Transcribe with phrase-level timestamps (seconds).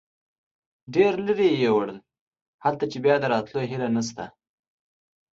[0.93, 1.97] ډېر لرې یې یوړل،
[2.65, 4.23] هلته چې بیا د راتلو هیله نشته.